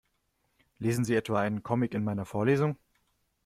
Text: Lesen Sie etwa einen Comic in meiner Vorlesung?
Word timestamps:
Lesen 0.79 1.05
Sie 1.05 1.13
etwa 1.13 1.41
einen 1.41 1.61
Comic 1.61 1.93
in 1.93 2.03
meiner 2.03 2.25
Vorlesung? 2.25 2.75